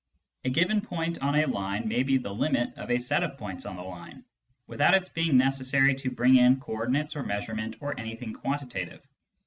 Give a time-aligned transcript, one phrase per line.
[0.45, 3.67] A given point on a line may be the limit of a set of points
[3.67, 4.25] on the line,
[4.65, 9.05] without its being necessary to bring in co ordinates or measure ment or anything quantitative.